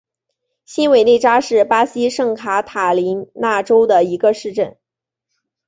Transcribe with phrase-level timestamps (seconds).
[0.65, 4.75] 新韦内扎是巴西圣卡塔琳娜州的一个市镇。